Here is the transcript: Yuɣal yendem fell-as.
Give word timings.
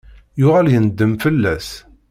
Yuɣal 0.39 0.67
yendem 0.73 1.13
fell-as. 1.23 1.69